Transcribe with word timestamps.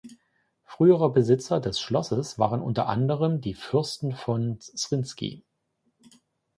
Frühere 0.63 1.11
Besitzer 1.11 1.59
des 1.59 1.79
Schlosses 1.79 2.39
waren 2.39 2.63
unter 2.63 2.87
anderem 2.87 3.39
die 3.39 3.53
Fürsten 3.53 4.13
von 4.15 4.59
Zrinski. 4.59 5.43